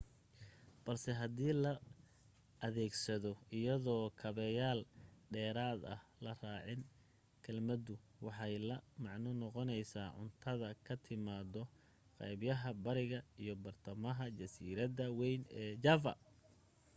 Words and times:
balse 0.85 1.11
hadii 1.19 1.53
la 1.63 1.71
adeegsado 2.65 3.31
iyadoo 3.57 4.03
kaabeyaal 4.19 4.79
dheeraada 5.33 5.93
la 6.23 6.31
raacin 6.41 6.81
kelmaddu 7.43 7.95
waxay 8.25 8.55
la 8.69 8.75
macno 9.03 9.29
noqonaysaa 9.41 10.13
cuntada 10.17 10.67
ka 10.85 10.93
timaada 11.05 11.61
qaybaga 12.17 12.69
bariga 12.83 13.19
iyo 13.43 13.53
badhtamaha 13.63 14.25
jasiiradda 14.39 15.05
wayn 15.19 15.41
ee 15.61 15.71
java 15.83 16.13